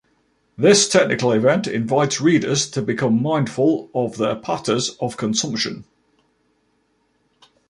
[0.57, 5.85] This "technical event" invites readers to become mindful of their patters of consumption.